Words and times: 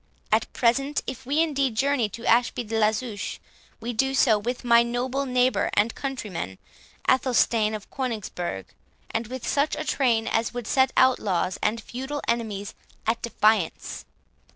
At 0.31 0.51
present, 0.51 1.03
if 1.05 1.27
we 1.27 1.43
indeed 1.43 1.75
journey 1.75 2.09
to 2.09 2.25
Ashby 2.25 2.63
de 2.63 2.75
la 2.79 2.89
Zouche, 2.91 3.37
we 3.79 3.93
do 3.93 4.15
so 4.15 4.39
with 4.39 4.63
my 4.63 4.81
noble 4.81 5.27
neighbour 5.27 5.69
and 5.75 5.93
countryman 5.93 6.57
Athelstane 7.07 7.75
of 7.75 7.87
Coningsburgh, 7.91 8.65
and 9.11 9.27
with 9.27 9.47
such 9.47 9.75
a 9.75 9.83
train 9.85 10.25
as 10.27 10.55
would 10.55 10.65
set 10.65 10.91
outlaws 10.97 11.59
and 11.61 11.79
feudal 11.79 12.23
enemies 12.27 12.73
at 13.05 13.21
defiance. 13.21 14.05